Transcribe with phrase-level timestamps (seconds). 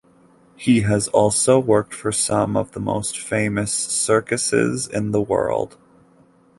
[0.55, 5.77] He has also worked for some of the most famous circuses in the world.